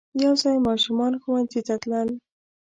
یو 0.23 0.33
ځای 0.41 0.57
ماشومان 0.67 1.13
ښوونځی 1.21 1.61
ته 1.67 1.75
تلل. 1.83 2.09